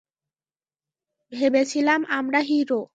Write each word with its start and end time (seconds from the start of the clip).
ভেবেছিলাম 1.31 2.01
আমরা 2.11 2.39
হিরো। 2.41 2.81